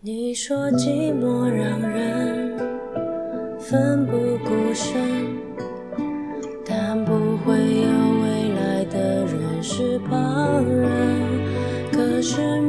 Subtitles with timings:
[0.00, 2.56] 你说寂寞让人
[3.58, 4.12] 奋不
[4.44, 4.96] 顾身，
[6.64, 7.90] 但不会有
[8.22, 10.88] 未来的人是旁人。
[11.90, 12.60] 可是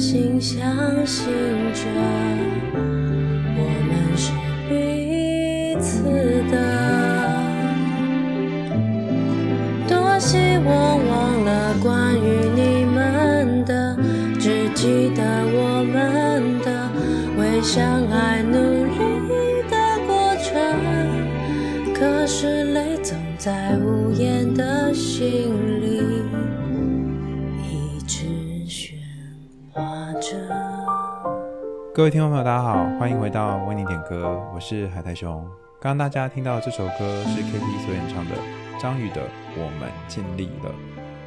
[0.00, 1.26] 心，相信
[1.74, 2.29] 着。
[32.00, 35.44] 各位听众朋友，大家好，欢迎回到为你点歌，我是海苔熊。
[35.78, 37.84] 刚刚大家听到这首歌是 K.P.
[37.84, 38.34] 所演唱的
[38.80, 39.20] 张宇的
[39.54, 40.72] 《我们尽力了》。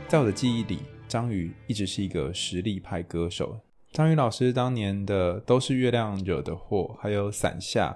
[0.10, 3.60] 在我的记忆里，张宇一直是一个实力派歌手。
[3.92, 7.96] 张宇老师当年的《都是月亮惹的祸》，还有《伞下》。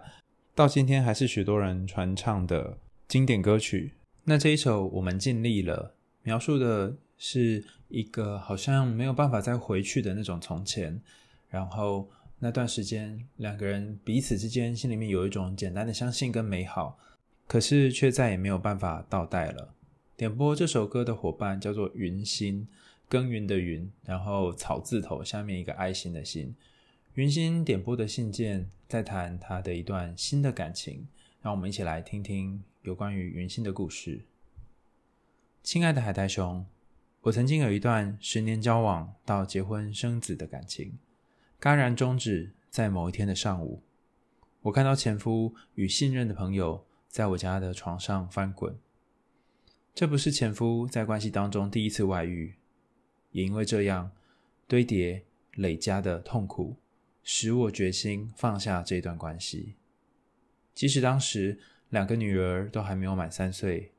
[0.54, 3.94] 到今天还是许多人传唱的经典歌曲。
[4.26, 11.02] 那这一首我们尽力了，描述的是一个好像没有办法再回去的那种从前。
[11.50, 17.00] 然后那段时间，两个人彼此之间心里面有一种简单的相信跟美好，
[17.48, 19.74] 可是却再也没有办法倒带了。
[20.16, 22.68] 点播这首歌的伙伴叫做云心，
[23.10, 26.56] 耕耘的耘，然后草字头下面一个爱心的心。
[27.16, 31.08] 云心点播的信件，在谈他的一段新的感情，
[31.42, 34.22] 让我们一起来听听有关于云心的故事。
[35.64, 36.64] 亲爱的海苔熊，
[37.22, 40.94] 我曾经有一段十年交往到结婚生子的感情，
[41.60, 43.82] 戛然终止在某一天的上午。
[44.62, 48.78] 我看到前夫与信任的朋友在我家的床上翻滚。
[49.96, 52.56] 这不是前夫在关系当中第一次外遇，
[53.32, 54.12] 也因为这样
[54.68, 55.26] 堆叠
[55.56, 56.78] 累加的痛苦。
[57.30, 59.76] 使我决心放下这段关系，
[60.74, 63.92] 即使当时两个女儿都还没有满三岁，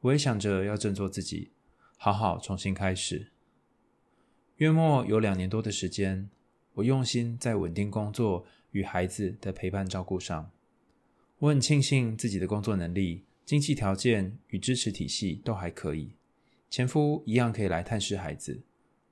[0.00, 1.52] 我也想着要振作自己，
[1.96, 3.30] 好好重新开始。
[4.56, 6.28] 约莫有两年多的时间，
[6.74, 10.50] 我用心在稳定工作与孩子的陪伴照顾上。
[11.38, 16.12] 我很庆幸自己的工作能力、经济条件与支持体系都还可以，
[16.70, 18.62] 前夫一样可以来探视孩子，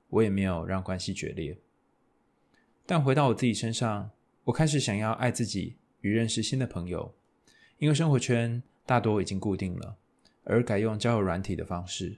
[0.08, 1.58] 我也没有让关系决裂。
[2.86, 4.10] 但回到我自己身上，
[4.44, 7.14] 我开始想要爱自己与认识新的朋友，
[7.78, 9.96] 因为生活圈大多已经固定了，
[10.44, 12.16] 而改用交友软体的方式。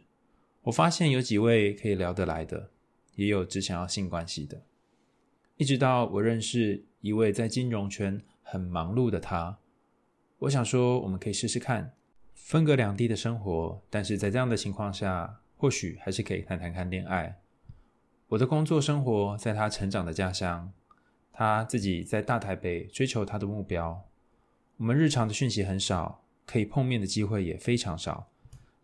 [0.62, 2.70] 我发现有几位可以聊得来的，
[3.16, 4.62] 也有只想要性关系的。
[5.62, 9.58] 一直到我认识一位在金融圈很忙碌的他，
[10.40, 11.92] 我想说我们可以试试看
[12.34, 17.38] 分隔两地的生活，但是在这样的情况下，或许还是可以谈谈看恋爱。
[18.26, 20.72] 我的工作生活在他成长的家乡，
[21.32, 24.02] 他自己在大台北追求他的目标。
[24.78, 28.26] 我们日常的讯息很少，可以碰面的机会也非常少，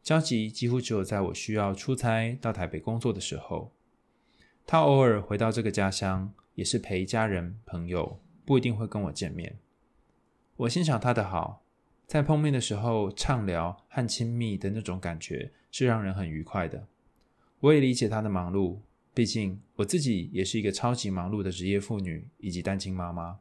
[0.05, 3.73] 交集几乎只有在我需要出差到台北工作的时候。
[4.71, 9.57] 他偶尔回到这个家乡，也是陪家人朋友，不一定会跟我见面。
[10.57, 11.65] 我欣赏他的好，
[12.07, 16.87] 在碰面的时候畅聊和亲密的那种感觉是让人很愉快的。
[17.61, 18.81] 我也理解他的忙碌。
[19.15, 23.39] 毕竟我自己也是一个超级忙碌的职业妇女以及单亲妈妈，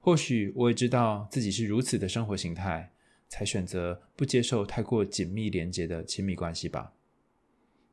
[0.00, 2.90] 或许我也知道自己是如此的生活形态，
[3.28, 6.94] 才选择不接受太过紧密连结的亲密关系吧。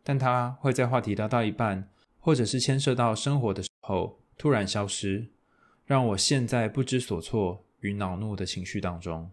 [0.03, 1.89] 但他会在话题聊到一半，
[2.29, 5.29] 或者是牵涉到生活的时候突然消失，
[5.87, 9.31] 让我陷在不知所措与恼怒的情绪当中。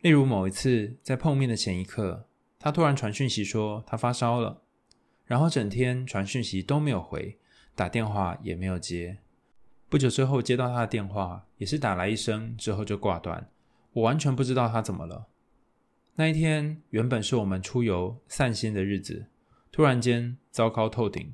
[0.00, 2.26] 例如某一次在碰面的前一刻，
[2.58, 4.62] 他突然传讯息说他发烧了。
[5.24, 7.38] 然后整天传讯息都没有回，
[7.76, 9.18] 打电话也没有接。
[9.88, 13.48] 不久之后接到他的电话，也是打来一声之后就挂断。
[13.92, 15.28] 我完全不知道他怎么了。
[16.16, 19.26] 那一天原本是我们出游散心的日子，
[19.70, 21.32] 突然间糟糕透顶。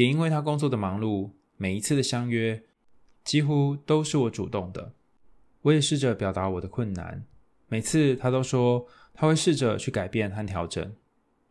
[0.00, 2.62] 也因为他工作的忙碌，每一次的相约
[3.22, 4.94] 几乎都是我主动的。
[5.60, 7.26] 我也试着表达我的困难，
[7.68, 10.96] 每次他都说他会试着去改变和调整，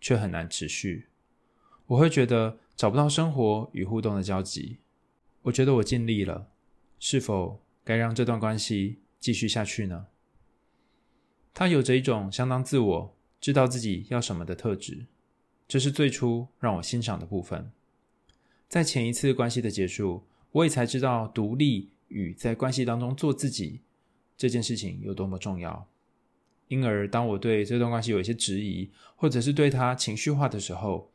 [0.01, 1.10] 却很难持续。
[1.86, 4.80] 我会觉得找不到生活与互动的交集。
[5.44, 6.48] 我觉得我尽力了，
[6.98, 10.07] 是否该让这段关系继续下去呢？
[11.54, 15.06] 他有着一种相当自我、知道自己要什么的特质，
[15.68, 17.72] 这是最初让我欣赏的部分。
[18.69, 23.81] 在前一次关系的结束，我也才知道独立与在关系当中做自己
[24.38, 25.88] 这件事情有多么重要。
[26.68, 31.10] 因而，当我对这段关系有一些质疑，或者是对他情绪化的时候，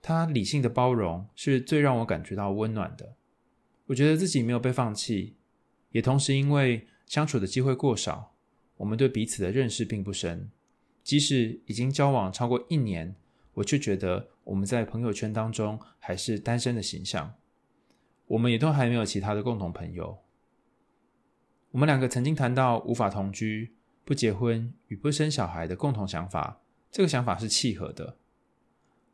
[0.00, 3.16] 他理性的包容是最让我感觉到温暖的。
[3.86, 5.34] 我觉得自己没有被放弃，
[5.90, 8.36] 也同时因为相处的机会过少。
[8.76, 10.48] 我们对彼此的认识并不深，
[11.02, 13.16] 即使已经交往超过一年，
[13.54, 17.34] 我却觉得我们在朋友圈当中还是单身的形象。
[18.26, 20.18] 我们也都还没有其他的共同朋友。
[21.72, 23.74] 我们两个曾经谈到无法同居、
[24.04, 26.60] 不结婚与不生小孩的共同想法，
[26.90, 28.16] 这个想法是契合的。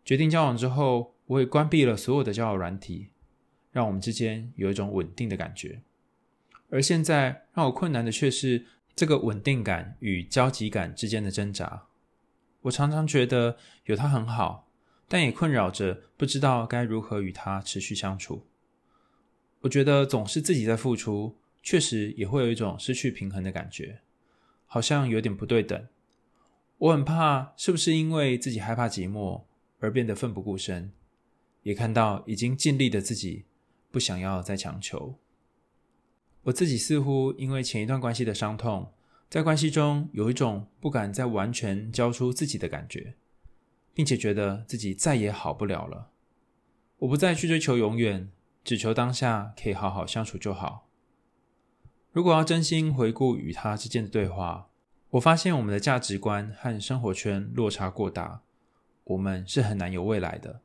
[0.05, 3.09] 决定交往之后，我也关闭了所有的交友软体，
[3.73, 5.83] 让我们之间有一种稳定的感觉。
[6.69, 8.67] 而现在让我困难的却是。
[8.97, 11.87] 这个稳定感与交集感之间的挣扎，
[12.63, 14.69] 我常常觉得有他很好，
[15.13, 18.47] 但也困扰着不知道该如何与他持续相处。
[19.63, 24.03] 我觉得总是自己在付出，确实也会有一种失去平衡的感觉，
[24.67, 25.89] 好像有点不对等。
[26.79, 29.43] 我很怕是不是因为自己害怕寂寞
[29.81, 30.93] 而变得奋不顾身，
[31.65, 33.47] 也看到已经尽力的自己，
[33.91, 35.19] 不想要再强求。
[36.45, 38.93] 我自己似乎因为前一段关系的伤痛，
[39.29, 43.15] 在关系中有一种不敢再完全交出自己的感觉，
[43.95, 46.11] 并且觉得自己再也好不了了。
[46.99, 48.31] 我不再去追求永远，
[48.63, 50.87] 只求当下可以好好相处就好。
[52.13, 54.69] 如果要真心回顾与他之间的对话，
[55.11, 58.43] 我发现我们的价值观和生活圈落差过大，
[59.05, 60.61] 我们是很难有未来的。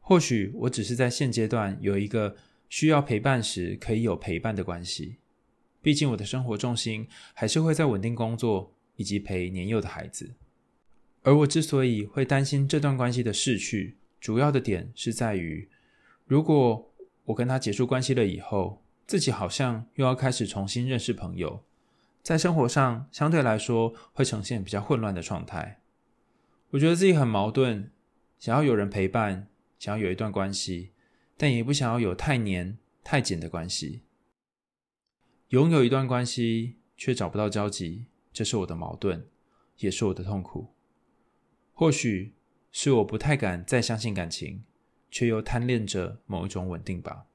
[0.00, 2.36] 或许我只是在现阶段有一个。
[2.70, 5.16] 需要陪伴时，可以有陪伴的关系。
[5.80, 10.34] 毕竟我的生活重心还是会在稳定工作以及陪年幼的孩子。
[11.22, 15.68] 而我之所以会担心这段关系的逝去，主要的点是在于，
[16.26, 16.92] 如果
[17.24, 21.64] 我跟他结束关系了以后，自己好像又要开始重新认识朋友，
[22.22, 25.80] 在生活上相对来说会呈现比较混乱的状态。
[26.70, 27.90] 我觉得自己很矛盾，
[28.38, 29.48] 想要有人陪伴，
[29.78, 30.92] 想要有一段关系。
[31.40, 34.02] 但也不想要有太黏、太紧的关系。
[35.50, 39.28] 拥有一段关系却找不到交集，这是我的矛盾，
[39.76, 40.74] 也是我的痛苦。
[41.78, 42.32] 或许
[42.72, 44.64] 是我不太敢再相信感情，
[45.12, 47.26] 却又贪恋着某一种稳定吧。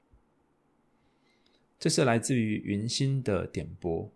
[1.80, 4.12] 这是来自于云心的点播。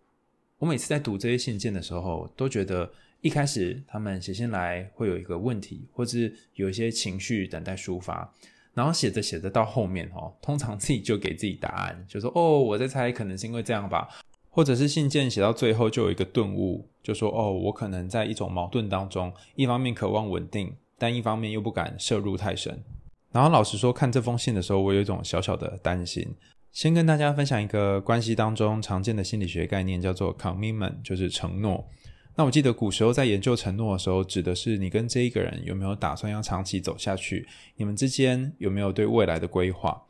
[0.59, 2.93] 我每次在读这些信件的时候，都觉得
[3.23, 8.31] 一开始他们写信来会有一个问题，或是有一些情绪等待抒发。
[8.75, 14.07] 然后写着写着到后面哦，通常自己就给自己答案，就说哦，我在猜，可能是因为这样吧，
[14.51, 22.85] 或者是信件写到最后就有一个顿悟，就说哦，我可能在一种矛盾当中，一方面渴望稳定，但一方面又不敢涉入太深。
[23.33, 26.37] 然后老实说，看这封信的时候，我有一种小小的担心。
[26.71, 31.89] 先跟大家分享一个关系当中常见的心理学概念，叫做 commitment，就是承诺。
[32.37, 40.03] 那我记得古时候在研究承诺的时候，指的是你跟这一个人有没有打算要长期走下去，你们之间有没有对未来的规划。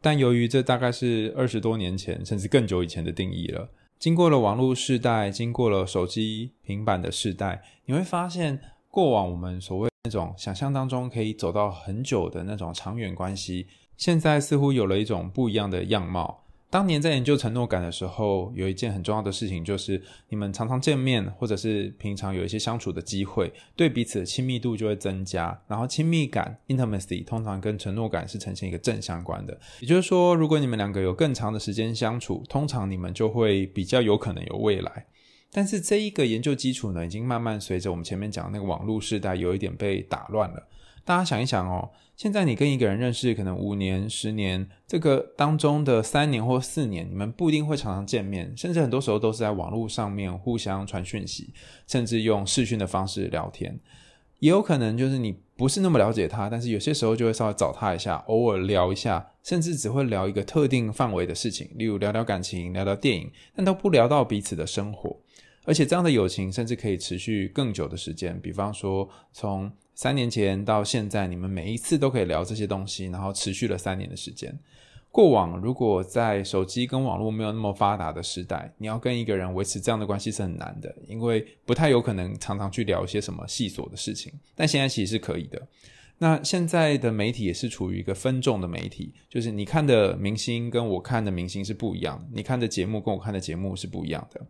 [0.00, 3.68] 但由于这大概是二十多年前甚至更久以前的定义了，
[3.98, 16.44] 经过了网络时代，经过了手机、平板的时代，你会发现过往我们所谓那种想象当中可以走到很久的那种长远关系，现在似乎有了一种不一样的样貌。
[16.70, 25.58] 当年在研究承诺感的时候，有一件很重要的事情，就是你们常常见面，或者是平常有一些相处的机会，对彼此的亲密度就会增加。
[25.66, 29.58] 然后亲密感 （intimacy） 通常跟承诺感是呈现一个正相关的。
[29.80, 35.06] 也就是说，如果你们两个有更长的时间相处，通常你们就会比较有可能有未来。
[35.50, 40.68] 但是这一个研究基础呢，已经慢慢随着我们前面讲的那个网络时代，有一点被打乱了。
[41.08, 41.88] 大家想一想哦，
[42.18, 51.54] 现在你跟一个人认识可能五年、十年，这个当中的三年或四年，你们不一定会常常见面，甚至很多时候都是在网络上面互相传讯息，
[51.86, 53.80] 甚至用视讯的方式聊天。
[54.40, 65.16] 也有可能就是你不是那么了解他，但是有些时候就会稍微找他一下，偶尔聊一下，甚至只会聊一个特定范围的事情，例如聊聊感情、聊聊电影，但都不聊到彼此的生活。
[65.64, 74.56] 而且这样的友情甚至可以持续更久的时间，比方说从三年前到现在，你们每一次都可以聊这些东西，然后持续了三年的时间。
[75.10, 84.32] 过往如果在手机跟网络没有那么发达的时代，你要跟一个人维持这样的关系是很难的，因为不太有可能常常去聊一些什么细琐的事情。
[84.54, 85.60] 但现在其实是可以的。
[86.20, 94.44] 那现在的媒体也是处于一个分众的媒体，就是你看的明星跟我看的明星是不一样，你看的节目跟我看的节目是不一样的。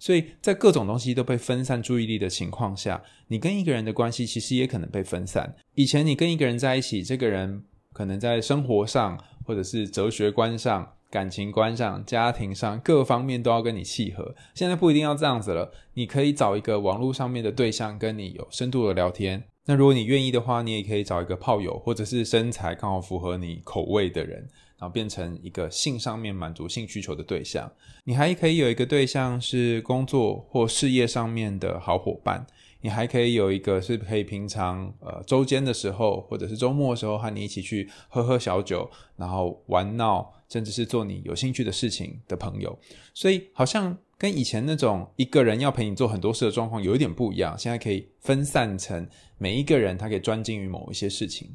[0.00, 5.54] 所以在各种东西都被分散注意力的情况下，你跟一个人的关系其实也可能被分散。
[5.76, 7.62] 以前你跟一个人在一起，这个人
[7.92, 14.34] 可能在生活上，或者是哲学观上、感情观上、家庭上各方面都要跟你契合。
[14.54, 19.44] 现在不一定要这样子了，你可以找一个网络上面的对象跟你有深度的聊天。
[19.64, 24.40] 那如果你愿意的话，你也可以找一个炮友，或者是身材刚好符合你口味的人，
[24.76, 27.70] 然后变成一个性上面满足性需求的对象。
[28.04, 32.44] 你还可以有一个对象是工作或事业上面的好伙伴，
[32.80, 42.76] 你还可以有一个是可以平常呃周间的时候或者是周末的时候和你一起去喝喝小酒，然后玩闹，甚至是做你有兴趣的事情的朋友。
[43.14, 43.96] 所以好像。
[44.22, 49.04] 跟以前那种一个人要陪你做很多事的状况有一点不一样，现在可以分散成
[49.36, 51.50] 每一个人，他可以专精于某一些事情。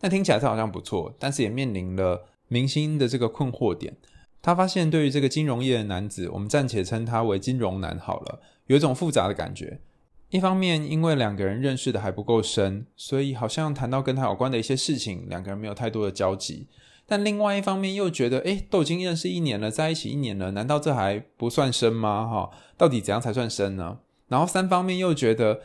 [0.00, 3.96] 那听起来是好像不错，但是也面临了明星的这个困惑点。
[4.42, 9.78] 他发现对于这个金融业的男子，我们暂且称他为金融男好了，有一种复杂的感觉。
[10.30, 16.66] 一方面，因为两个人认识的还不够深，所以好像谈到跟他有关的一些事情，两个人没有太多的交集。
[17.10, 22.26] 但另外一方面又觉得，诶，都已经认识一年了，在一起一年了，难道这还不算深吗？
[22.26, 24.00] 哈，到底怎样才算深呢？
[24.28, 25.62] 然后三方面又觉得，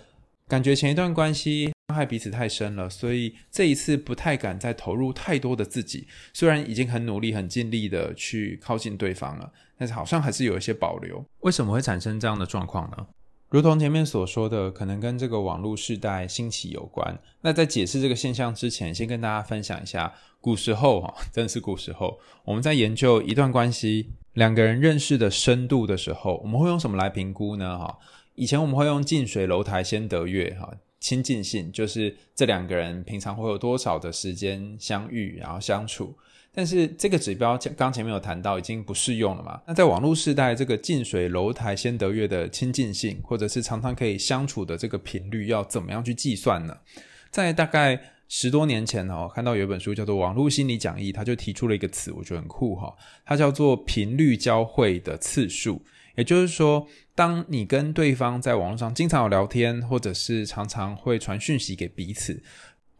[0.48, 6.08] 感觉前一段关系伤害彼此太深了，所以这一次不太敢再投入太多的自己。
[6.32, 11.22] 虽然已经很努力、很尽力的去靠近对方了，但是好像还是有一些保留。
[11.42, 13.06] 为什么会产生这样的状况呢？
[13.54, 17.16] 如同前面所说的，可能跟这个网络世代兴起有关。
[17.42, 27.78] 那在解释这个现象之前，先跟大家分享一下，古时候哈，真的是古时候，我们在研究一段关系，两个人认识的深度的时候，我们会用什么来评估呢？
[27.78, 28.00] 哈，
[28.34, 36.18] 以前我们会用近水楼台先得月，哈，亲近性就是这两个人平常会有多少的时间相遇，然后相处。
[36.56, 39.60] 但是这个指标刚前面有谈到，已经不适用了嘛？
[39.66, 46.78] 那在网络时代，这个近水楼台先得月的亲近性，或者是常常可以相处的这个频率，要怎么样去计算呢？
[47.32, 52.94] 在大概十多年前哦，看到有一本书叫做《网络心理讲义》，他就提出了一个词，我觉得很酷哈，
[53.26, 55.82] 它叫做频率交汇的次数。
[56.16, 62.40] 也就是说，当你跟对方在网络上经常有聊天，或者是常常会传讯息给彼此。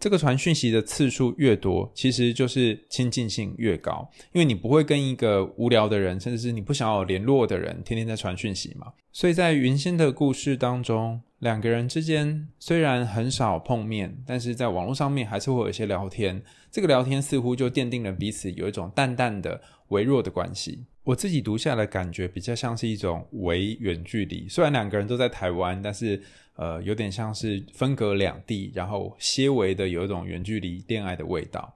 [0.04, 8.92] 这个传讯息的次数越多，其实就是亲近性越高，因为你不会跟一个无聊的人，甚至是你不想要联络的人，天天在传讯息嘛。
[9.14, 16.44] 所以在云仙的故事当中，两个人之间虽然很少碰面，但是在网络上面还是会有一些聊天。
[16.70, 20.84] 这个聊天似乎就奠定了彼此有一种淡淡的、微弱的关系。
[21.04, 26.22] 我自己读下来感觉比较像是一种微远距离，虽然两个人都在台湾，但是。
[26.56, 31.76] 呃，有点像是分隔两地，然后些微的有一种远距离恋爱的味道。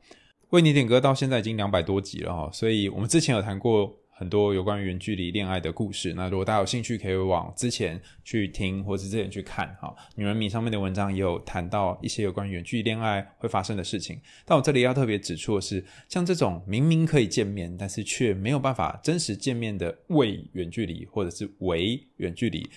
[0.51, 6.12] 为你点歌到现在已经两百多集了哦，所以我们之前有谈过很多有关于远距离恋爱的故事。
[6.16, 9.96] 那如果大家有兴趣，可以往之前去听，或是之前去看哈。
[10.16, 14.20] 女人迷上面的文章也有谈到一些有关于远距离恋爱会发生的事情。
[14.44, 22.68] 但我这里要特别指出的是，像这种明明可以见面，但是却没有办法真实见面的为远距离，或者是为远距离。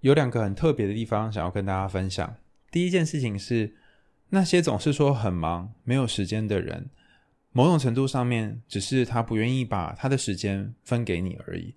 [0.00, 2.36] 有两个很特别的地方想要跟大家分享。
[2.70, 3.74] 第一件事情是，
[4.28, 6.90] 那些总是说很忙、没有时间的人，
[7.52, 11.74] 某种程度上面只是他不愿意把他的时间分给你而已。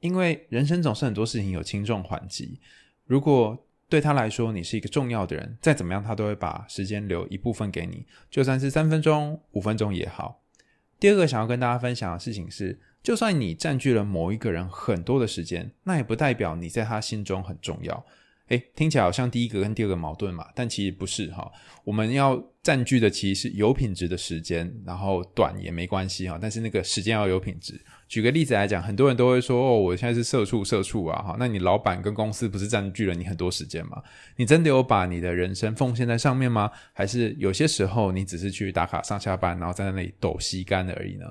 [0.00, 2.58] 因为人生总是很多事情有轻重缓急，
[3.06, 10.42] 如果对他来说你是一个重要的人，再怎么样他都会把时间留一部分给你，就算是三分钟、五分钟也好。
[10.98, 18.04] 第二个想要跟大家分享的事情是，就算你占据了某一个人很多的时间，那也不代表你在他心中很重要。
[18.52, 21.50] 诶，听起来好像第一个跟第二个矛盾嘛，但其实不是哈。
[21.84, 27.80] 我们要占据的其实是有品质的时间，然后短也没关系哈，但是那个时间要有品质。
[28.08, 31.36] 举个例子来讲，很多人都会说哦，我现在是社畜，社畜啊哈。
[31.38, 34.02] 那你老板跟公司不是占据了你很多时间吗？
[34.36, 36.70] 你真的有把你的人生奉献在上面吗？
[36.92, 41.24] 还是有些时候你只是去打卡上下班，然后在那里抖吸干而已呢？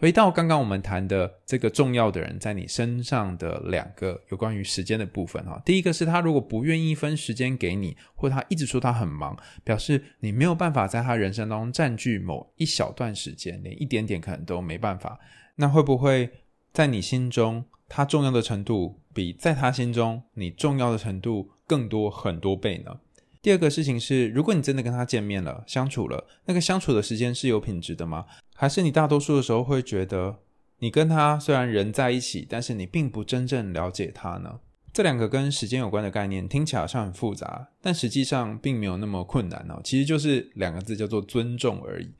[0.00, 15.20] 回到刚刚我们谈的这个重要的人在你身上的两个有关于时间的部分哈，第一个是他如果不愿意分时间给你，或他一直说他很忙，表示你没有办法在他人生当中占据某一小段时间，连一点点可能都没办法。
[15.56, 16.30] 那会不会
[16.72, 23.00] 在你心中他重要的程度比在他心中你重要的程度更多很多倍呢？
[23.42, 28.24] 第二个事情是，如果你真的跟他见面了，相处了，那个相处的时间是有品质的吗？
[28.60, 30.36] 还是你大多数的时候会觉得，
[30.80, 34.60] 你跟他虽然人在一起，但是你并不真正了解他呢？
[34.92, 39.80] 这两个跟时间有关的概念听起来好像很复杂，但实际上并没有那么困难哦。
[39.82, 42.10] 其实就是两个字，叫做尊重而已。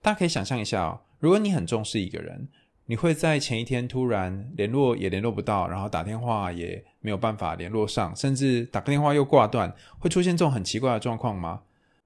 [0.00, 2.48] 大家可以想象一下哦，如果你很重视一个人，
[2.86, 11.60] 你会在前一天突然联络也联络不到，然后打电话也没有办法联络上，甚至打个电话又挂断，会出现这种很奇怪的状况吗？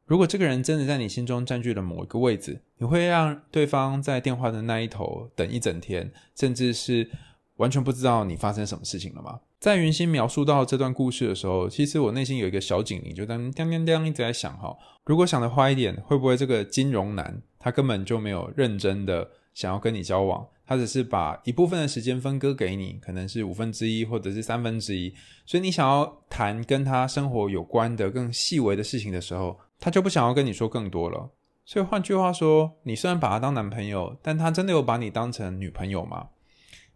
[0.06, 7.10] 如果这个人真的在你心中占据了某一个位置，你会让对方在电话的那一头等一整天，甚至是
[7.56, 9.40] 完全不知道你发生什么事情了吗？
[9.58, 25.12] 在云歆描述到这段故事的时候，其实我内心有一个小警铃，就当当当当一直在想哈，如果想得坏一点，会不会这个金融男他根本就没有认真的想要跟你交往，他只是把一部分的时间分割给你，可能是五分之一或者是三分之一，
[25.44, 31.30] 所以你想要谈跟他生活有关的更细微的事情的时候，他就不想要跟你说更多了。
[31.64, 36.28] 所以换句话说，你虽然把他当男朋友，但他真的有把你当成女朋友吗？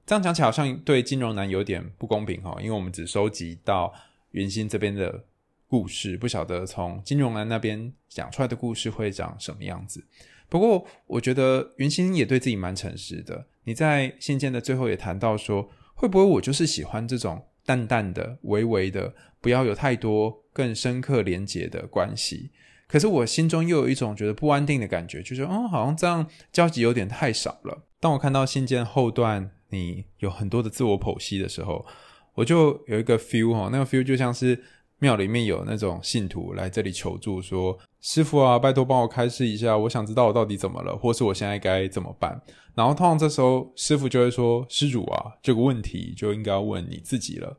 [0.06, 3.92] 这样讲起来好像对金融男有点不公平哈，因为我们只收集到
[4.30, 5.25] 云心这边的
[5.68, 10.04] 故事，不晓得从金融男那边讲出来的故事会长什么样子。
[10.49, 13.46] 不过我觉得云心也对自己蛮诚实的。
[13.64, 22.50] 你在信件的最后也谈到说，会不会我就是喜欢这种淡淡的、微微的，不要有太多更深刻连结的关系？
[22.90, 27.85] 可是我心中又有一种觉得不安定的感觉，就是嗯，好像这样交集有点太少了。
[28.00, 31.87] 当我看到信件后段，你有很多的自我剖析的时候，
[32.35, 34.61] 我就有一个 feel 哈，那个 feel 就像是
[34.99, 42.42] 庙里面有那种信徒来这里求助，说：“师傅啊，拜托帮我开示一下，我想知道我到底怎么了，或是我现在该怎么办。”
[42.75, 47.59] 然后通常这时候师傅就会说：“施主啊，这个问题就应该问你自己了。”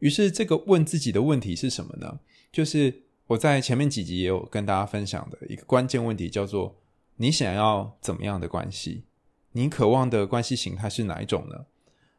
[0.00, 2.20] 于是这个问自己的问题是什么呢？
[2.50, 6.74] 就是我在前面几集也有跟大家分享的一个关键问题，叫做：
[7.16, 9.04] 你想要怎么样的关系？
[9.52, 11.66] 你渴望的关系形态是哪一种呢？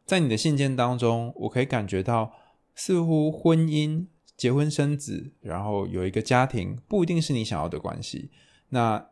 [0.06, 2.32] 在你的信件当中，我可以感觉到，
[2.76, 4.06] 似乎婚姻、
[4.38, 8.32] 结婚生子，然后有一个家庭，不一定是你想要的关系。
[8.70, 9.10] 那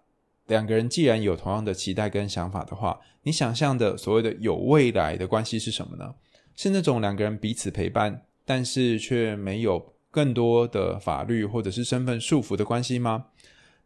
[0.48, 6.16] 两个人既然有同样的期待跟想法的话，你想象的所谓的有未来的关系是什么呢？
[6.56, 13.26] 是那种两个人彼此陪伴，但是却没有更多的法律或者是身份束缚的关系吗？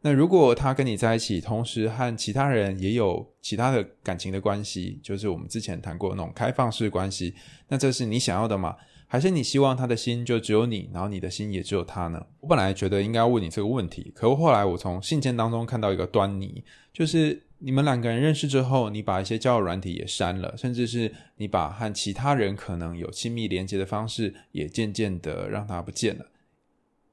[0.01, 7.33] 那如果他跟你在一起，同时和其他人也有其他的感情的关系，就是我们之前谈过那种开放式关系，
[7.69, 8.75] 那这是你想要的吗？
[9.07, 12.25] 还是你希望他的心就只有你，然后你的心也只有他呢？
[12.41, 26.29] 我本来觉得应该要问你这个问题，可后来我从信件当中看到一个端倪，就是你们两个人认识之后，你把一些交友软体也删了，甚至是你把和其他人可能有亲密连接的方式也渐渐的让它不见了。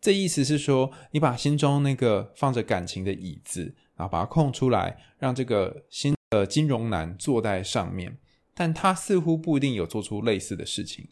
[0.00, 8.18] 这意思是说，你把心中那个放着感情的椅子，然后把它空出来，让这个新的金融男坐在上面，
[8.52, 11.06] 但他似乎不一定有做出类似的事情。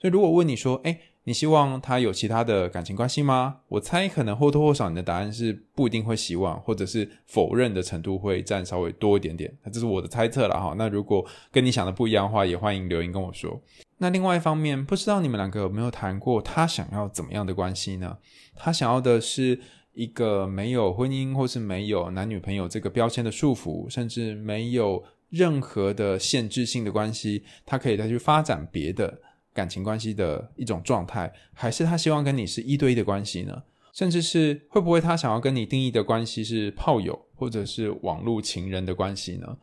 [0.00, 0.98] 所以，如果问你说，诶，
[1.30, 3.58] 你希望他有其他的感情关系吗？
[3.68, 9.56] 我猜可能或多或少你的答案是不一定会希望，或者是否认的程度会占稍微多一点点。
[9.62, 10.74] 那这是我的猜测了哈。
[10.76, 13.62] 那如果跟你想的不一样的话，也欢迎留言跟我说。
[13.98, 18.18] 那另外一方面，不知道你们两个有没有谈过他想要怎么样的关系呢？
[18.56, 19.60] 他想要的是
[19.92, 29.20] 一个没有婚姻或是没有男女朋友这个标签的束缚，甚至没有任何的限制性的关系，他可以再去发展别的
[29.52, 33.62] 感情关系的一种状态，还是他希望跟你是一对一的关系呢？
[33.92, 39.58] 甚至是会不会他想要跟你定义的关系是炮友或者是网络情人的关系呢？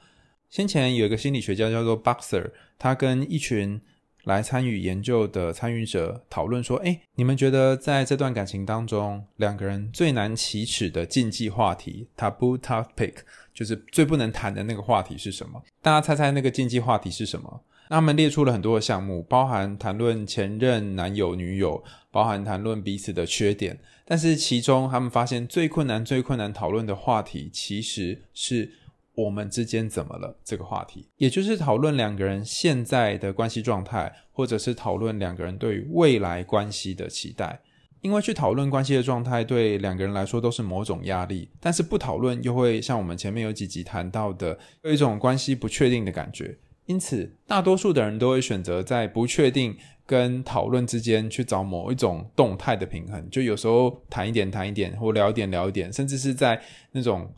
[0.50, 3.82] 先前有一个心理学家叫做 Boxer，他跟一群
[4.26, 13.14] 来参与研究的参与者讨论说：“诶，你们觉得在这段感情当中，两个人最难启齿的禁忌话题 （taboo topic）
[13.54, 15.64] 就是最不能谈的那个话题是什么？
[15.82, 17.62] 大家猜猜那个禁忌话题是什么？
[17.90, 23.80] 他们列出了很多的项目，包含谈论前任男友女友，包含谈论彼此的缺点。
[24.06, 28.72] 但是其中他们发现最困难、最困难讨论的话题，其实是。”
[29.18, 30.38] 我们之间怎么了？
[30.44, 37.60] 这个话题，也就是讨论两个人现在的关系状态，或者是讨论两个人对未来关系的期待。
[38.02, 46.56] 因为去讨论关系的状态，对两个人来说都是某种压力，但是不讨论又会像我们前面有几集谈到的，有一种关系不确定的感觉。
[46.88, 56.62] 因此，大多数的人都会选择在不确定跟讨论之间去找某一种动态的平衡，就有时候谈一点谈一点，或聊一点聊一点，甚至是在
[56.94, 57.32] 那种。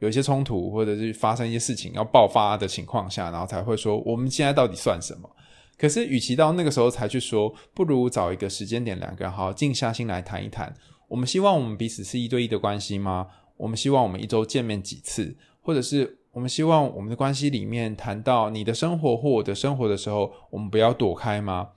[0.00, 5.30] 有一些冲突，或者是发生一些事情要爆发的情况下，然后才会说我们现在到底算什么？
[5.78, 10.74] 可是，与其到那个时候才去说，不如找一个时间点，两个人好好静下心来谈一谈。
[11.08, 13.28] 我们希望我们彼此是一对一的关系吗？
[13.56, 15.36] 我们希望我们一周见面几次？
[15.62, 21.68] 或者是我们希望我们的关系里面谈到你的生活或我的生活的时候，我们不要躲开吗？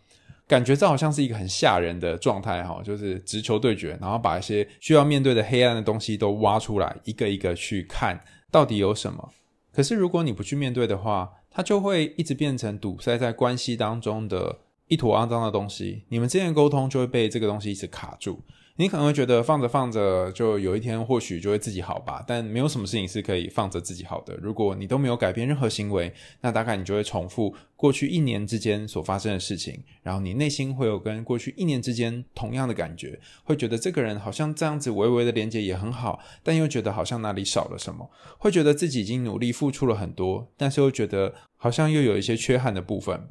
[0.48, 9.30] 感觉这好像是一个很吓人的状态哈，就是直球对决，然后把一些需要面对的黑暗的东西都挖出来，一个一个去看到底有什么。
[9.72, 18.42] 可是如果你不去面对的话，它就会一直变成堵塞在关系当中的一坨肮脏的东西，你们之间的沟通就会被这个东西一直卡住。
[18.80, 24.38] 你可能会觉得放着放着，就有一天或许就会自己好吧，但没有什么事情是可以放着自己好的。
[24.40, 43.30] 如果你都没有改变任何行为，那大概你就会重复过去一年之间所发生的事情，然后你内心会有跟过去一年之间同样的感觉，会觉得这个人好像这样子微微的连接也很好，但又觉得好像哪里少了什么，会觉得自己已经努力付出了很多，但是又觉得好像又有一些缺憾的部分。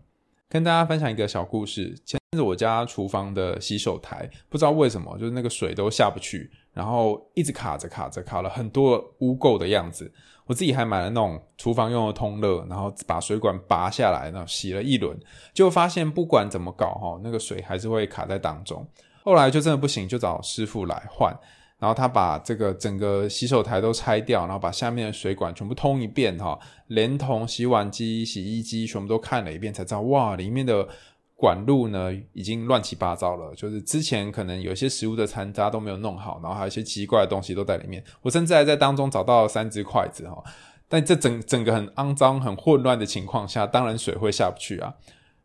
[0.48, 10.12] 跟大家分享一个小故事，前阵子我家厨房的洗手台，不知道为什么，就是那个水都下不去，然后一直卡着卡着，卡了很多污垢的样子。
[10.46, 15.18] 我自己还买了那种厨房用的通热，然后把水管拔下来，然后洗了一轮，
[15.52, 18.87] 就发现不管怎么搞哈，那个水还是会卡在当中。
[19.24, 21.37] 后来就真的不行，就找师傅来换。
[21.78, 30.88] 然后他把这个整个洗手台都拆掉，然后把下面的水管全部通一遍哈，连同洗碗机、洗衣机全部都看了一遍，才知道哇，里面的
[31.34, 38.02] 管路呢已经乱七八糟了，就是之前可能有些食物的残渣都没有弄好，然后还有一些奇怪的东西都在里面。
[38.22, 40.42] 我甚至还在当中找到了三只筷子哈，
[40.88, 44.94] 但这整整个很肮脏、很混乱的情况下，当然水会下不去啊。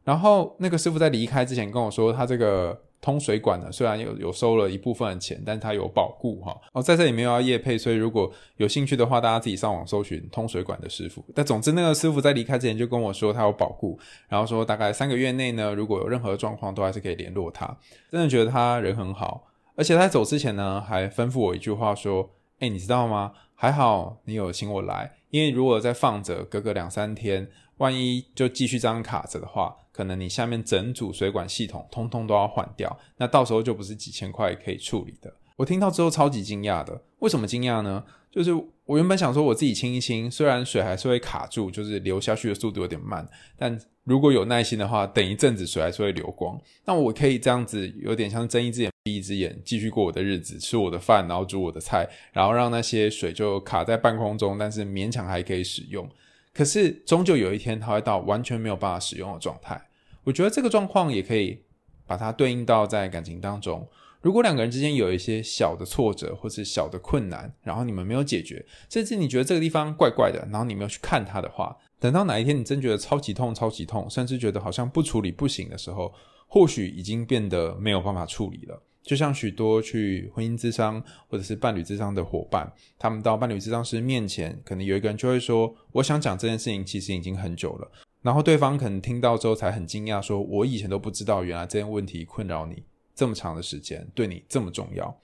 [0.06, 2.84] 然后那个师傅在离开之前跟我说，他这个。
[3.02, 6.56] 通水管呢，虽然有有收了一部分的钱，但它有保固哈。
[6.72, 11.26] 哦，在这里没有要业配，所以如果有兴趣的话，大家自己上网搜寻通水管的师傅。
[11.34, 17.76] 但总之，那个师傅在离开之前就跟我说他有保固，然后说大概三个月内呢，如果有任何状况，都还是可以联络他。
[18.12, 22.30] 真的觉得他人很好，而且他走之前呢，还吩咐我一句话说
[22.62, 23.34] ：“哎，你知道吗？
[23.54, 35.32] 还好你有请我来，因为如果再放着，隔个两三天，万一就继续这样卡着的话。”可能你下面整组水管系统通通都要换掉，那到时候就不是几千块可以处理的。
[35.58, 38.04] 我听到之后超级惊讶的，为什么惊讶呢？
[38.32, 38.52] 就是
[38.86, 46.60] 我原本想说我自己清一清，虽然水还是会卡住，就是流下去的速度有点慢，但如果有耐心的话，等一阵子水还是会流光。
[46.86, 56.08] 那我可以这样子，有点像睁一只眼闭一只眼，继续过我的日子，吃我的饭，然后煮我的菜，然后让那些水就卡在半空中，但是勉强还可以使用。
[56.54, 59.90] 可是，终究有一天，它会到完全没有办法使用的状态。
[60.24, 61.64] 我觉得这个状况也可以
[62.06, 63.88] 把它对应到在感情当中。
[64.22, 76.14] 如果两个人之间有一些小的挫折或是小的困难，然后你们没有解决，甚至你觉得这个地方怪怪的，然后你没有去看它的话，等到哪一天你真觉得超级痛、超级痛，甚至觉得好像不处理不行的时候，
[76.46, 78.84] 或许已经变得没有办法处理了。
[79.04, 92.84] 就像许多去婚姻咨商或者是伴侣咨商的伙伴，他们到伴侣咨商师面前，可能有一个人就会说：“我想讲这件事情，其实已经很久了。”然后对方可能听到之后才很惊讶，说：“我以前都不知道，原来这件问题困扰你
[93.16, 95.20] 这么长的时间，对你这么重要。”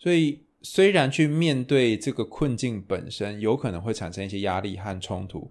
[0.00, 5.48] 所以，虽然去面对这个困境本身有可能会产生一些压力和冲突。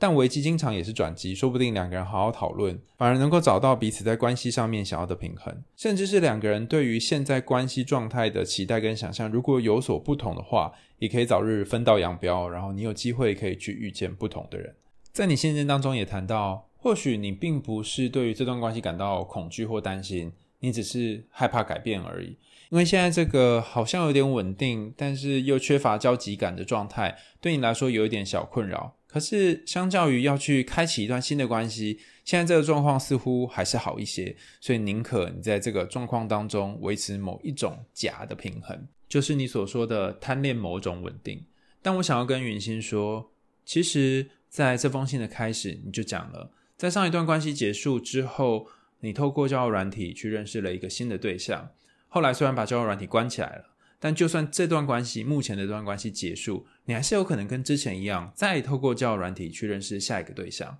[0.00, 14.74] 但危机经常也是转机，说不定两个人好好讨论，反而能够找到彼此在关系上面想要的平衡，甚至是两个人对于现在关系状态的期待跟想象，如果有所不同的话，也可以早日分道扬镳，然后你有机会可以去遇见不同的人。
[15.12, 22.38] 在你信件当中也谈到，或许你并不是对于这段关系感到恐惧或担心，你只是害怕改变而已，
[22.70, 28.94] 因为现在这个好像有点稳定，但是又缺乏交集感的状态，对你来说有一点小困扰。
[29.12, 34.36] 可是，相较于要去开启一段新的关系，现在这个状况似乎还是好一些。
[34.60, 41.44] 所以，宁可你在这个状况当中维持某一种假的平衡，就是你所说的贪恋某种稳定。
[41.82, 43.32] 但我想要跟云心说，
[43.64, 48.68] 其实在这封信的开始，你就讲了，在上一段关系结束之后，
[49.00, 51.70] 你透过交友软体去认识了一个新的对象。
[52.06, 53.64] 后来虽然把交友软体关起来了。
[54.02, 60.76] 但就算这段关系，目前的这段关系结束，你还是有可能跟之前一样，再透过交友软体去认识下一个对象。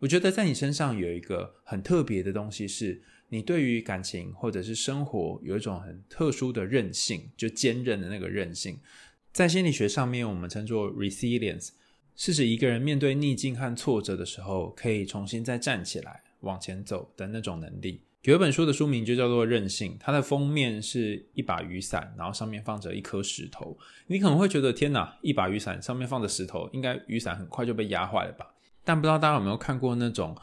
[0.00, 8.78] 我觉得在你身上有一个很特别的东西，是你对于感情或者是生活有一种很特殊的韧性，就坚韧的那个韧性。
[9.32, 11.70] 在心理学上面，我们称作 resilience，
[12.14, 18.02] 是指一个人面对逆境和挫折的时候，可以重新再站起来往前走的那种能力。
[18.26, 23.78] 有一本书的书名就叫做《韧性》，它的封面是一把雨伞，然后上面放着一颗石头。
[24.08, 28.52] 你可能会觉得天哪，一把雨伞上面放着石头，应该雨伞很快就被压坏了吧？
[28.82, 30.36] 但不知道大家有没有看过那种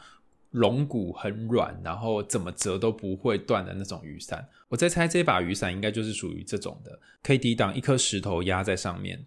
[0.52, 4.48] 龙骨很软，然后怎么折都不会断的那种雨伞？
[4.70, 9.26] 我在猜这把雨伞应该就是属于这种的，可以抵挡一颗石头压在上面。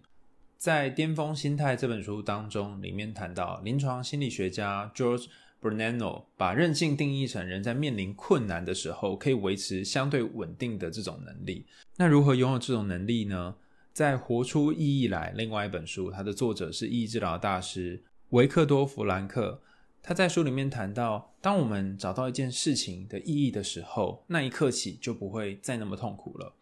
[0.56, 5.26] 在《巅峰心态》这本书当中，里面谈到临床心理学家 George
[5.60, 11.66] Bonanno 把韧性定义成人在面临困难的时候可以维持相对稳定的这种能力。
[11.96, 13.56] 那如何拥有这种能力呢？
[13.92, 19.60] 在《活出意义来》另外一本书，它的作者是意义治疗大师维克多·弗兰克。
[20.00, 26.54] 他在书里面谈到，当我们找到一件事情的意义的时候，那一刻起就不会再那么痛苦了。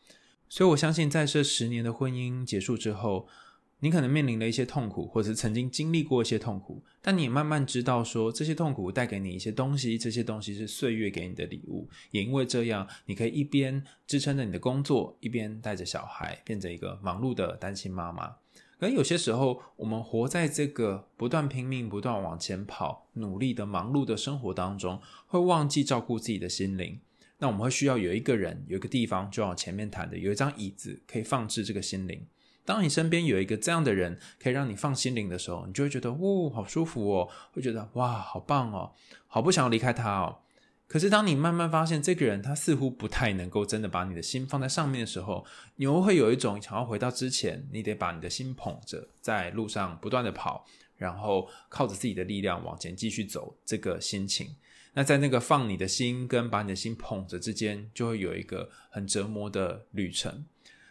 [0.49, 3.29] 所以我相信，在这十年的婚姻结束之后，
[3.81, 11.89] 你可能面临了一些痛苦，或者是曾经经历过一些痛苦，但你也慢慢知道说，这些痛苦带给你一些东西，这些东西是岁月给你的礼物。
[12.11, 18.37] 也因为这样，你可以一边支撑着你的工作，一边带着小孩，变成一个忙碌的单亲妈妈。
[18.79, 26.99] 而有些时候，我们活在这个不断拼命、不断往前跑、努力的忙碌的生活当中，会忘记照顾自己的心灵。
[27.39, 32.27] 那我们会需要有一个人，有一个地方，就像前面谈的，有一张椅子可以放置这个心灵。
[32.67, 38.93] 当你身边有一个这样的人，可以让你放心灵的时候，你就会觉得，哦，好舒服哦，会觉得，哇，好棒哦，
[39.27, 40.41] 好不想要离开他哦。
[40.89, 45.45] 可是当你慢慢发现这个人他似乎不太能够真的把你的心放在上面的时候，
[45.77, 50.65] 你又会有一种想要回到之前，你得把你的心捧着，在路上不断的跑，
[50.97, 54.55] 然后靠着自己的力量往前继续走这个心情。
[54.95, 60.45] 那在那个放你的心跟把你的心捧着之间，就会有一个很折磨的旅程。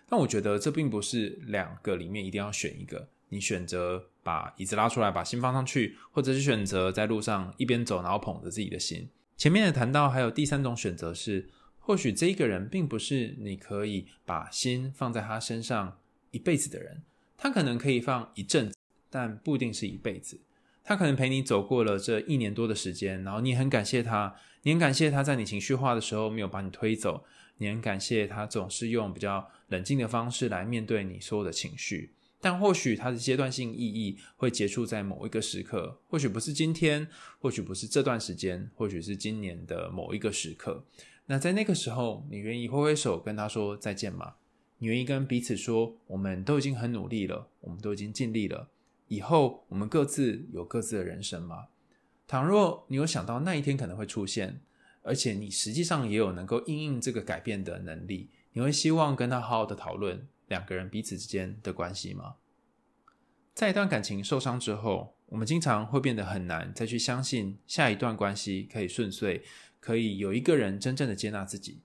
[0.07, 9.09] 但我觉得这并不是两个里面一定要选一个，你选择把椅子拉出来，把心放上去，或者是选择在路上一边走，然后捧着自己的心。
[9.35, 15.97] 前面也谈到，还有第三种选择是，或许这一个人并不是你可以把心放在他身上
[16.31, 17.01] 一辈子的人，
[17.37, 18.77] 他可能可以放一阵子，
[19.09, 20.39] 但不一定是一辈子。
[20.85, 27.25] 他可能陪你走过了这一年多的时间，然后你很感谢他，你很感谢他在你情绪化的时候没有把你推走。
[27.57, 37.07] 你很感谢他总是用比较冷静的方式来面对你所有的情绪，但或许他的阶段性意义会结束在某一个时刻，或许不是今天，
[37.39, 40.83] 或许不是这段时间，或许是今年的某一个时刻。
[41.27, 44.33] 那在那个时候，你愿意挥挥手跟他说再见吗？
[44.77, 48.67] 你愿意跟彼此说，我们都已经很努力了，我们都已经尽力了，
[49.07, 51.67] 以后我们各自有各自的人生吗？
[52.27, 54.61] 倘若你有想到那一天可能会出现。
[55.07, 62.37] 而且你实际上也有能够应应这个改变的能力，你会希望跟他好好的讨论两个人彼此之间的关系吗？
[63.53, 69.43] 在一段感情受伤之后，我们经常会变得很难再去相信下一段关系可以顺遂，
[69.79, 71.81] 可以有一个人真正的接纳自己。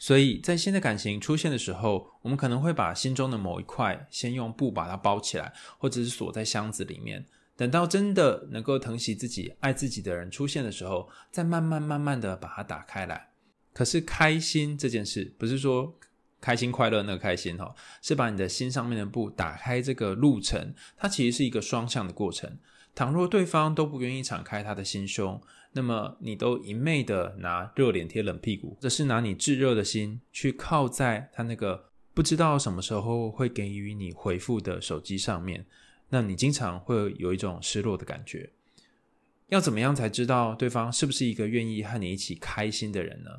[0.00, 7.26] 所以在新的感情出现的时候，我们可能会把心中的某一块先用布把它包起来，或者是锁在箱子里面。
[7.54, 13.28] 等到真的能够疼惜自己、爱自己的人出现的时候，再慢慢慢慢的把它打开来。
[13.74, 15.94] 可是开心这件事，不是说
[16.40, 22.58] 开心快乐那个开心哈，是把你的心上面的布打开这个路程，它其实是一个双向的过程。
[22.94, 25.40] 倘若对方都不愿意敞开他的心胸，
[25.72, 35.66] 那么你都一昧的拿热脸贴冷屁股，这是拿你炙热的心去靠在他那个不知道什么时候会给予你回复的手机上面。
[36.08, 38.50] 那你经常会有一种失落的感觉。
[39.46, 43.30] 要怎么样才知道对方是不是一个愿意和你一起开心的人呢？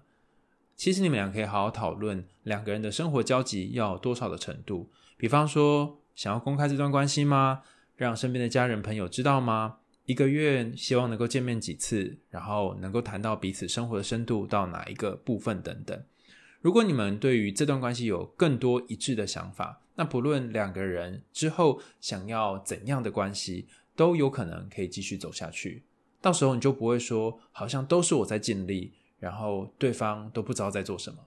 [0.78, 4.89] 其实你们俩可以好好讨论两个人的生活交集要多少的程度。
[5.17, 7.62] 比方说，想要公开这段关系吗？
[7.98, 9.80] 让身边的家人朋友知道吗？
[10.06, 16.04] 一个月希望能够见面几次，然后能够谈到彼此生活的深度到哪一个部分等等。
[16.60, 25.84] 如果你们对于这段关系有更多一致的想法，那不论两个人之后想要怎样的关系，都有可能可以继续走下去。
[26.22, 31.20] 到时候你就不会说，好像都是我在尽力，然后对方都不知道在做什么。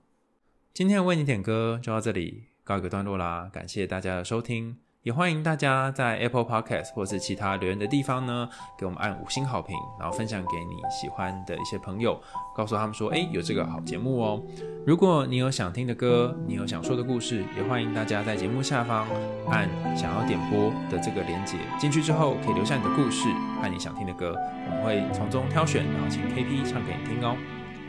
[0.73, 4.77] 今天为你点歌就到这里，告一个段落啦，感谢大家的收听。
[5.05, 12.19] 也欢迎大家在 Apple Podcast 或是其他留言的地方呢，给我们按五星好评，然后分享给你喜欢的一些朋友，
[12.57, 14.43] 告诉他们说，诶，有这个好节目哦。
[14.87, 19.07] 如果你有想听的歌，你有想说的故事，也欢迎大家在节目下方
[19.51, 23.29] 按想要点播的这个连接，进去之后可以留下你的故事
[23.61, 24.35] 和你想听的歌，
[24.71, 27.37] 我们会从中挑选，然后请 KP 唱给你听哦。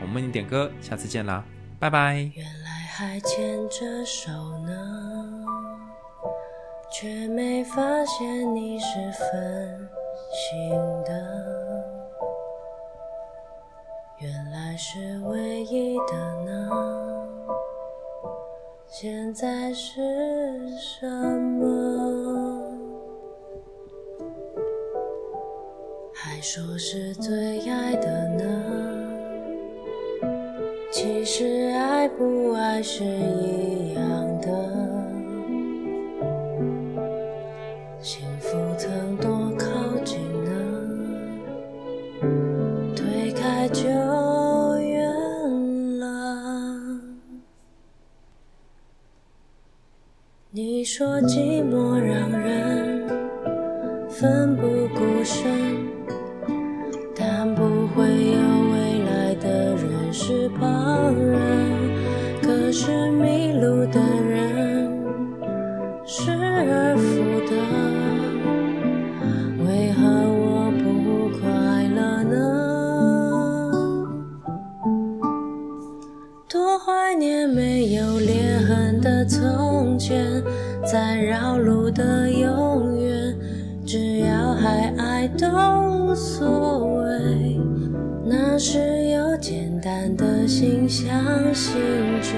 [0.02, 1.42] 我们为你点歌，下次见啦，
[1.78, 2.30] 拜拜。
[2.34, 4.30] 原来还牵着手
[4.66, 5.65] 呢。
[6.90, 9.88] 却没发现你是分
[10.32, 10.70] 心
[11.04, 11.12] 的，
[14.18, 16.70] 原来是唯一的呢。
[18.86, 20.00] 现在是
[20.78, 21.64] 什么？
[26.14, 28.44] 还说是最爱的呢？
[30.90, 34.25] 其实爱不爱是一样
[79.26, 80.42] 从前。
[80.84, 83.36] 在绕路的永远，
[83.84, 85.48] 只要还爱都
[86.06, 87.58] 无所谓。
[88.24, 91.12] 那时有简单的心相
[91.52, 91.74] 信
[92.22, 92.34] 着，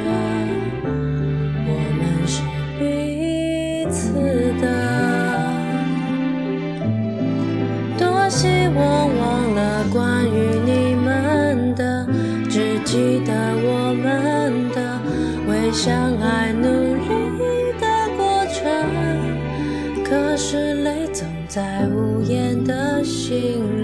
[1.67, 2.41] 我们是
[2.79, 4.13] 彼此
[4.63, 4.65] 的。
[7.99, 8.81] 多希望
[9.19, 12.07] 忘了关于你们的，
[12.49, 13.58] 只记得我，
[15.81, 17.87] 相爱努力的
[18.17, 18.67] 过程。
[20.05, 23.78] 可是泪总在无言的心里。